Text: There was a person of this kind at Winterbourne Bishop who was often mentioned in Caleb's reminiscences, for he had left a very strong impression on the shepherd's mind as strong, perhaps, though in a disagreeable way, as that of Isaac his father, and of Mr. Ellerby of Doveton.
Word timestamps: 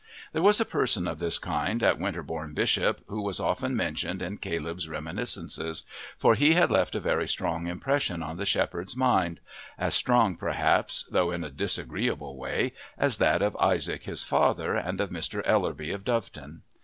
There 0.33 0.41
was 0.41 0.59
a 0.59 0.65
person 0.65 1.07
of 1.07 1.19
this 1.19 1.37
kind 1.37 1.83
at 1.83 1.99
Winterbourne 1.99 2.55
Bishop 2.55 3.01
who 3.05 3.21
was 3.21 3.39
often 3.39 3.75
mentioned 3.75 4.19
in 4.23 4.39
Caleb's 4.39 4.89
reminiscences, 4.89 5.83
for 6.17 6.33
he 6.33 6.53
had 6.53 6.71
left 6.71 6.95
a 6.95 6.99
very 6.99 7.27
strong 7.27 7.67
impression 7.67 8.23
on 8.23 8.37
the 8.37 8.43
shepherd's 8.47 8.95
mind 8.95 9.41
as 9.77 9.93
strong, 9.93 10.37
perhaps, 10.37 11.03
though 11.11 11.29
in 11.29 11.43
a 11.43 11.51
disagreeable 11.51 12.35
way, 12.35 12.73
as 12.97 13.19
that 13.19 13.43
of 13.43 13.55
Isaac 13.57 14.05
his 14.05 14.23
father, 14.23 14.73
and 14.73 14.99
of 14.99 15.11
Mr. 15.11 15.43
Ellerby 15.45 15.91
of 15.91 16.03
Doveton. 16.03 16.63